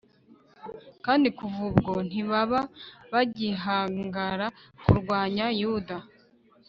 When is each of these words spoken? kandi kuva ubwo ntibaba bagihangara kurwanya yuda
kandi 1.05 1.27
kuva 1.37 1.59
ubwo 1.69 1.93
ntibaba 2.07 2.59
bagihangara 3.11 4.47
kurwanya 4.83 5.45
yuda 5.59 5.97